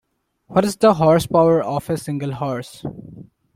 What's 0.47 0.75
the 0.77 0.95
horsepower 0.95 1.61
of 1.63 1.87
a 1.91 1.95
single 1.95 2.33
horse? 2.33 2.83